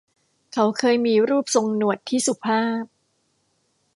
[0.53, 2.83] เขาเคยมีรูปทรงหนวดที่สุภาพ